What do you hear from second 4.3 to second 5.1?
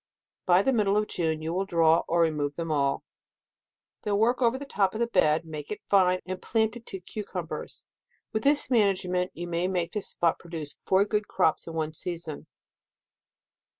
over the top of the